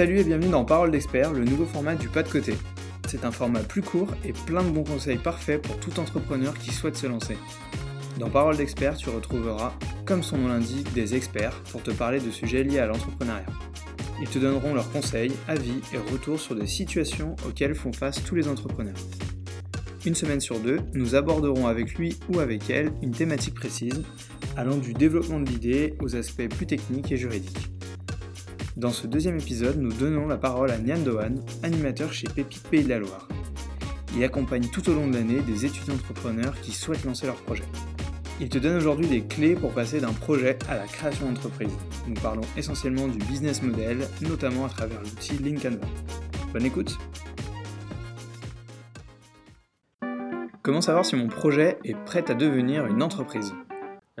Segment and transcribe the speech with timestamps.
[0.00, 2.54] Salut et bienvenue dans Parole d'expert, le nouveau format du pas de côté.
[3.06, 6.70] C'est un format plus court et plein de bons conseils parfaits pour tout entrepreneur qui
[6.70, 7.36] souhaite se lancer.
[8.18, 9.74] Dans Parole d'expert, tu retrouveras,
[10.06, 13.44] comme son nom l'indique, des experts pour te parler de sujets liés à l'entrepreneuriat.
[14.22, 18.34] Ils te donneront leurs conseils, avis et retours sur des situations auxquelles font face tous
[18.34, 18.96] les entrepreneurs.
[20.06, 24.02] Une semaine sur deux, nous aborderons avec lui ou avec elle une thématique précise,
[24.56, 27.70] allant du développement de l'idée aux aspects plus techniques et juridiques.
[28.80, 32.82] Dans ce deuxième épisode, nous donnons la parole à Nian Dohan, animateur chez Pépite Pays
[32.82, 33.28] de la Loire.
[34.16, 37.64] Il accompagne tout au long de l'année des étudiants entrepreneurs qui souhaitent lancer leur projet.
[38.40, 41.76] Il te donne aujourd'hui des clés pour passer d'un projet à la création d'entreprise.
[42.08, 45.86] Nous parlons essentiellement du business model, notamment à travers l'outil LinkCanva.
[46.54, 46.96] Bonne écoute
[50.62, 53.52] Comment savoir si mon projet est prêt à devenir une entreprise?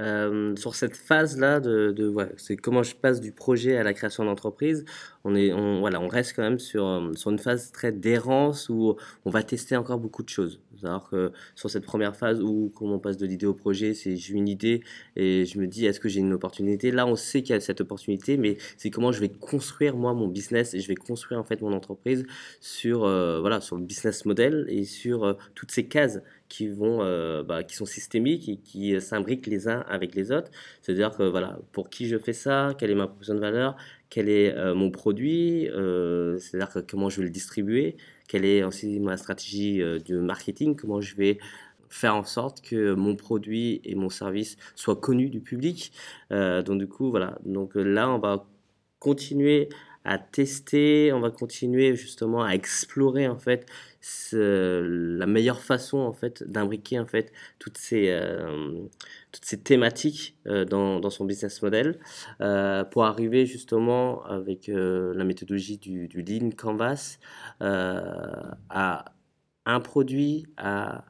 [0.00, 4.24] Euh, sur cette phase-là de, de c'est comment je passe du projet à la création
[4.24, 4.84] d'entreprise.
[5.24, 8.70] On est, on, voilà, on reste quand même sur, euh, sur une phase très d'errance
[8.70, 10.60] où on va tester encore beaucoup de choses.
[10.82, 14.16] Alors que sur cette première phase où comment on passe de l'idée au projet, c'est
[14.16, 14.82] j'ai une idée
[15.16, 16.90] et je me dis est-ce que j'ai une opportunité?
[16.90, 20.14] Là, on sait qu'il y a cette opportunité, mais c'est comment je vais construire moi
[20.14, 22.24] mon business et je vais construire en fait mon entreprise
[22.60, 26.20] sur euh, voilà sur le business model et sur toutes ces cases
[26.50, 30.32] qui vont, euh, bah, qui sont systémiques et qui euh, s'imbriquent les uns avec les
[30.32, 30.50] autres.
[30.82, 33.76] C'est-à-dire que voilà, pour qui je fais ça, quelle est ma proposition de valeur,
[34.10, 35.68] quel est euh, mon produit,
[36.38, 37.96] c'est-à-dire que comment je vais le distribuer,
[38.28, 41.38] quelle est aussi ma stratégie de marketing, comment je vais
[41.88, 45.92] faire en sorte que mon produit et mon service soient connus du public.
[46.30, 47.38] donc du coup, voilà.
[47.44, 48.46] Donc là, on va
[48.98, 49.68] continuer
[50.04, 53.66] à tester, on va continuer justement à explorer en fait
[54.32, 58.80] la meilleure façon en fait d'imbriquer en fait toutes ces euh,
[59.30, 61.98] toutes ces thématiques euh, dans, dans, son business model
[62.40, 67.18] euh, pour arriver justement avec la méthodologie du, du Lean Canvas
[67.60, 69.04] à
[69.66, 71.04] un produit à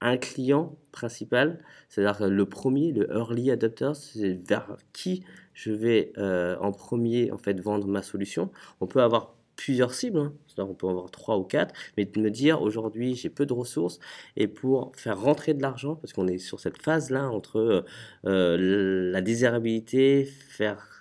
[0.00, 5.24] un client principal, c'est-à-dire le premier, le early adopter, c'est vers qui
[5.54, 8.50] je vais en premier en fait vendre ma solution.
[8.80, 10.32] On peut avoir plusieurs cibles, hein.
[10.56, 13.98] on peut avoir trois ou quatre, mais de me dire aujourd'hui j'ai peu de ressources
[14.36, 17.84] et pour faire rentrer de l'argent, parce qu'on est sur cette phase-là entre
[18.24, 20.97] euh, la désirabilité, faire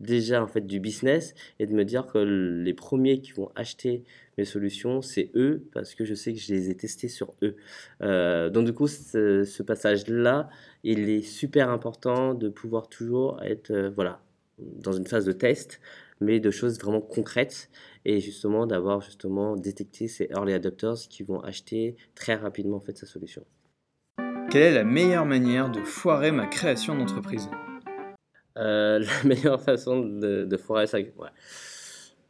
[0.00, 4.02] déjà en fait du business et de me dire que les premiers qui vont acheter
[4.38, 7.56] mes solutions c'est eux parce que je sais que je les ai testés sur eux
[8.02, 10.48] euh, donc du coup ce, passage là
[10.82, 14.22] il est super important de pouvoir toujours être euh, voilà
[14.58, 15.80] dans une phase de test
[16.20, 17.70] mais de choses vraiment concrètes
[18.04, 22.96] et justement d'avoir justement détecté ces early adopters qui vont acheter très rapidement en fait
[22.96, 23.44] sa solution.
[24.50, 27.48] Quelle est la meilleure manière de foirer ma création d'entreprise?
[28.56, 31.28] Euh, La meilleure façon de, foirer ça, ouais.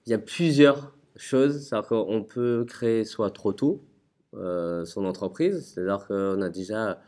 [0.06, 1.66] il y a plusieurs choses.
[1.66, 3.82] C'est-à-dire qu'on peut créer soit trop tôt
[4.34, 7.00] euh, son entreprise, c'est-à-dire qu'on a déjà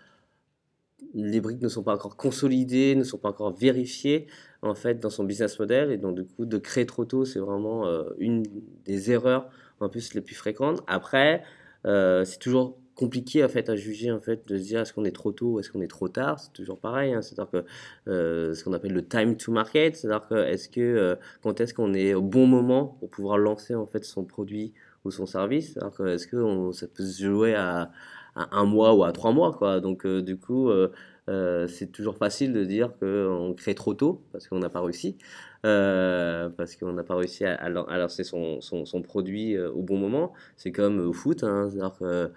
[1.14, 4.28] les briques ne sont pas encore consolidées, ne sont pas encore vérifiées
[4.62, 7.40] en fait dans son business model et donc du coup de créer trop tôt c'est
[7.40, 8.44] vraiment euh, une
[8.84, 10.80] des erreurs en plus les plus fréquentes.
[10.86, 11.42] Après
[11.84, 15.14] c'est toujours compliqué en fait à juger en fait de se dire est-ce qu'on est
[15.14, 16.38] trop tôt ou est-ce qu'on est trop tard?
[16.40, 17.22] C'est toujours pareil hein.
[17.22, 17.64] c'est-à-dire que
[18.10, 21.94] euh, ce qu'on appelle le time to market c'est-à-dire que est-ce que quand est-ce qu'on
[21.94, 24.72] est au bon moment pour pouvoir lancer en fait son produit
[25.04, 25.76] ou son service?
[25.78, 27.90] Alors que est-ce que ça peut se jouer à
[28.34, 29.52] un mois ou à trois mois.
[29.52, 29.80] Quoi?
[29.80, 30.90] Donc, euh, du coup, euh,
[31.28, 35.16] euh, c'est toujours facile de dire qu'on crée trop tôt parce qu'on n'a pas réussi.
[35.62, 40.32] parce qu'on n'a pas réussi à, lancer son produit au bon moment.
[40.56, 42.32] C'est comme au foot, hein, c'est-à-dire que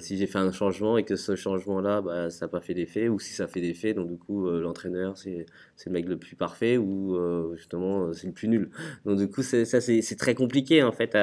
[0.00, 3.08] si j'ai fait un changement et que ce changement-là, bah, ça n'a pas fait d'effet,
[3.08, 5.46] ou si ça fait d'effet, donc du coup, l'entraîneur, c'est
[5.86, 7.16] le mec le plus parfait, ou
[7.56, 8.70] justement, c'est le plus nul.
[9.04, 11.16] Donc du coup, ça, c'est très compliqué, en fait,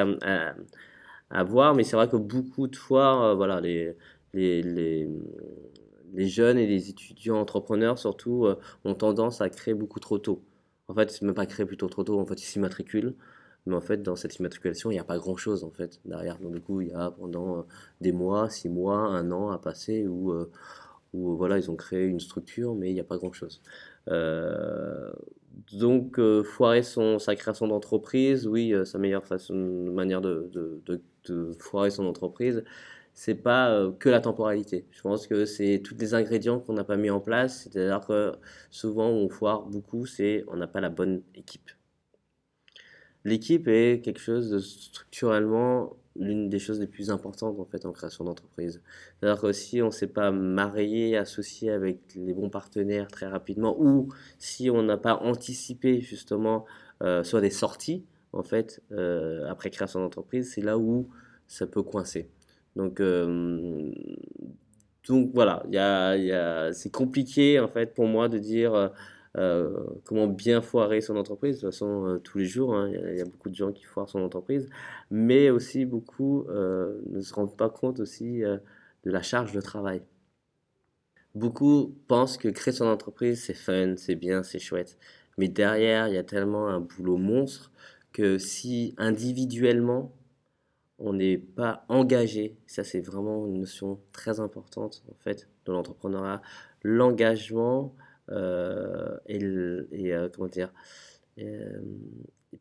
[1.32, 3.96] à, voir, mais c'est vrai que beaucoup de fois, euh, voilà, les,
[4.34, 8.56] les, les, jeunes et les étudiants entrepreneurs, surtout, euh,
[8.86, 10.44] ont tendance à créer beaucoup trop tôt.
[10.88, 13.16] En fait, c'est même pas créer plutôt trop tôt, en fait, ils s'immatriculent.
[13.66, 16.40] Mais en fait, dans cette immatriculation, il n'y a pas grand-chose, en fait, derrière.
[16.40, 17.62] Donc, du coup, il y a pendant euh,
[18.02, 20.34] des mois, six mois, un an à passer où,
[21.14, 23.62] où voilà, ils ont créé une structure, mais il n'y a pas grand-chose.
[25.74, 31.02] donc, foirer son, sa création d'entreprise, oui, sa meilleure façon, manière de, de,
[31.60, 32.64] foirer son entreprise,
[33.14, 34.86] c'est pas euh, que la temporalité.
[34.92, 37.64] Je pense que c'est tous les ingrédients qu'on n'a pas mis en place.
[37.64, 38.34] C'est-à-dire que
[38.70, 41.72] souvent, on foire beaucoup, c'est on n'a pas la bonne équipe.
[43.24, 47.92] L'équipe est quelque chose de structurellement l'une des choses les plus importantes en fait en
[47.92, 48.82] création d'entreprise.
[49.20, 53.76] C'est-à-dire que si on ne s'est pas marié, associé avec les bons partenaires très rapidement,
[53.80, 56.66] ou si on n'a pas anticipé justement
[57.02, 61.10] euh, soit des sorties, en fait, euh, après création d'entreprise, c'est là où
[61.48, 62.30] ça peut coincer.
[62.76, 63.92] Donc, euh,
[65.34, 65.64] voilà,
[66.74, 68.92] c'est compliqué en fait pour moi de dire
[69.38, 71.58] euh, comment bien foirer son entreprise.
[71.58, 74.10] De toute façon, tous les jours, hein, il y, a beaucoup de gens qui foirent
[74.10, 74.70] son entreprise,
[75.10, 80.02] mais aussi beaucoup ne se rendent pas compte aussi de la charge de travail.
[81.34, 84.98] Beaucoup pensent que créer son entreprise, c'est fun, c'est bien, c'est chouette.
[85.38, 87.72] Mais derrière, il y a tellement un boulot monstre
[88.12, 90.14] que si individuellement,
[91.00, 96.42] on n'est pas engagé, ça c'est vraiment une notion très importante en fait de l'entrepreneuriat,
[96.84, 99.40] l'engagement euh, et,
[99.92, 100.74] et euh, comment dire,
[101.40, 101.82] euh,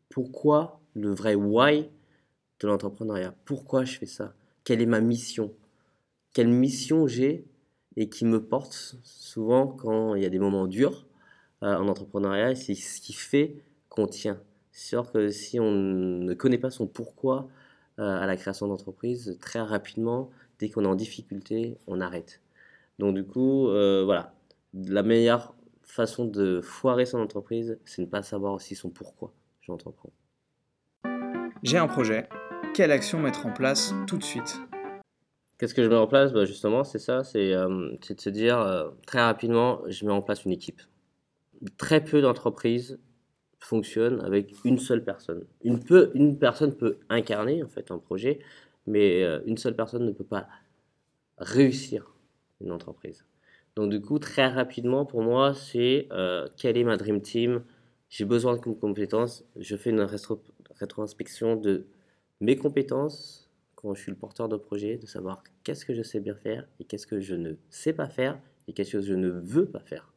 [0.09, 1.89] pourquoi le vrai why
[2.59, 4.33] de l'entrepreneuriat, pourquoi je fais ça,
[4.63, 5.53] quelle est ma mission,
[6.33, 7.45] quelle mission j'ai
[7.97, 11.05] et qui me porte souvent quand il y a des moments durs
[11.61, 14.41] en entrepreneuriat, c'est ce qui fait qu'on tient.
[14.71, 17.49] C'est sûr que si on ne connaît pas son pourquoi
[17.99, 22.41] euh, à la création d'entreprise, très rapidement, dès qu'on est en difficulté, on arrête.
[22.99, 24.33] Donc du coup, euh, voilà,
[24.73, 25.53] la meilleure
[25.91, 30.13] façon de foirer son entreprise, c'est ne pas savoir aussi son pourquoi j'entreprends.
[31.63, 32.29] J'ai un projet.
[32.73, 34.57] Quelle action mettre en place tout de suite?
[35.57, 36.31] Qu'est-ce que je mets en place?
[36.31, 40.45] Bah Justement, c'est ça, c'est euh, de se dire très rapidement, je mets en place
[40.45, 40.81] une équipe.
[41.77, 42.99] Très peu d'entreprises
[43.59, 45.45] fonctionne avec une seule personne.
[45.63, 48.39] Une personne peut incarner en fait un projet,
[48.87, 50.47] mais euh, une seule personne ne peut pas
[51.37, 52.15] réussir
[52.59, 53.25] une entreprise.
[53.75, 57.63] Donc du coup, très rapidement, pour moi, c'est euh, quelle est ma Dream Team?
[58.09, 59.45] J'ai besoin de compétences.
[59.55, 60.05] Je fais une
[60.79, 61.87] rétroinspection de
[62.41, 66.19] mes compétences quand je suis le porteur de projet, de savoir qu'est-ce que je sais
[66.19, 69.29] bien faire et qu'est-ce que je ne sais pas faire et qu'est-ce que je ne
[69.29, 70.11] veux pas faire.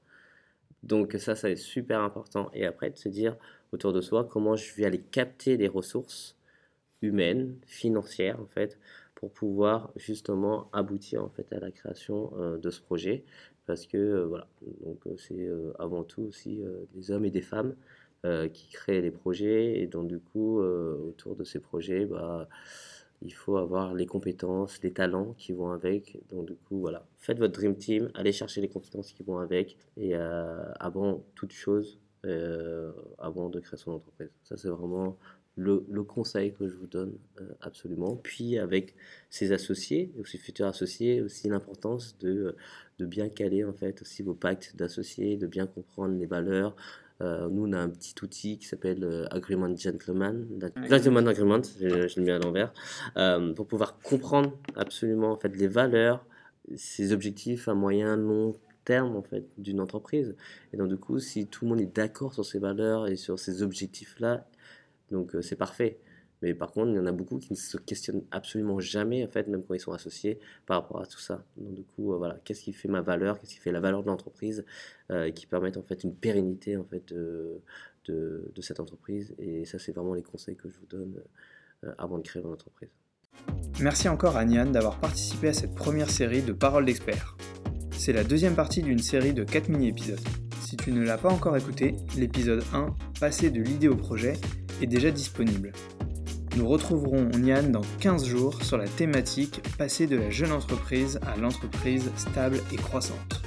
[0.83, 2.51] Donc ça, ça est super important.
[2.53, 3.37] Et après, de se dire
[3.73, 6.37] autour de soi comment je vais aller capter des ressources
[7.01, 8.79] humaines, financières, en fait,
[9.25, 13.25] pour pouvoir justement aboutir en fait à la création euh, de ce projet.
[13.65, 14.47] Parce que euh, voilà,
[14.85, 15.49] donc euh, c'est
[15.79, 16.61] avant tout aussi
[16.95, 17.75] des hommes et des femmes
[18.55, 19.81] qui créent les projets.
[19.81, 22.49] Et donc du coup, autour de ces projets, bah,
[23.21, 26.19] il faut avoir les compétences, les talents qui vont avec.
[26.31, 29.77] Donc du coup, voilà, faites votre Dream Team, allez chercher les compétences qui vont avec.
[29.99, 31.99] Et avant toute chose,
[33.19, 34.31] avant de créer son entreprise.
[34.43, 35.17] Ça, c'est vraiment
[35.57, 38.17] le, conseil que je vous donne euh, absolument.
[38.17, 38.95] Puis avec
[39.31, 42.57] ses associés, et ses futurs associés, aussi l'importance de,
[42.99, 46.75] de bien caler en fait aussi vos pactes d'associés, de bien comprendre les valeurs,
[47.21, 50.47] euh, nous, on a un petit outil qui s'appelle euh, Agreement Gentleman,
[50.91, 52.73] Gentleman Agreement, je, je, le mets à l'envers,
[53.17, 56.27] euh, pour pouvoir comprendre absolument en fait les valeurs,
[56.75, 60.37] ses objectifs à moyen, long terme en fait d'une entreprise.
[60.73, 63.39] Et donc du coup, si tout le monde est d'accord sur ces valeurs et sur
[63.39, 64.47] ces objectifs-là,
[65.11, 65.99] donc c'est parfait.
[66.45, 69.29] Mais par contre, il y en a beaucoup qui ne se questionnent absolument jamais, en
[69.29, 71.43] fait, même quand ils sont associés par rapport à tout ça.
[71.57, 74.03] Donc, du coup, euh, voilà, qu'est-ce qui fait ma valeur, qu'est-ce qui fait la valeur
[74.03, 74.63] de l'entreprise,
[75.11, 77.63] euh, qui permettent en fait une pérennité en fait de,
[78.07, 79.35] de, cette entreprise.
[79.39, 81.23] Et ça, c'est vraiment les conseils que je vous donne
[81.85, 82.91] euh, avant de créer votre entreprise.
[83.81, 87.34] Merci encore à Nian d'avoir participé à cette première série de Paroles d'experts.
[88.05, 90.21] C'est la deuxième partie d'une série de 4 mini-épisodes.
[90.61, 94.35] Si tu ne l'as pas encore écouté, l'épisode 1, Passer de l'idée au projet,
[94.83, 95.73] est déjà disponible.
[96.59, 101.35] Nous retrouverons Nian dans 15 jours sur la thématique Passer de la jeune entreprise à
[101.39, 103.43] l'entreprise stable et croissante.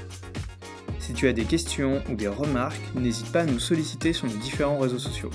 [0.97, 4.37] Si tu as des questions ou des remarques, n'hésite pas à nous solliciter sur nos
[4.37, 5.29] différents réseaux sociaux.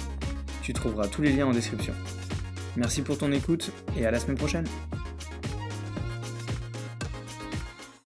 [0.63, 1.95] Tu trouveras tous les liens en description.
[2.77, 4.67] Merci pour ton écoute et à la semaine prochaine